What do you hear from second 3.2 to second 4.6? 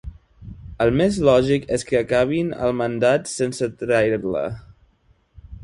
sense trair-la.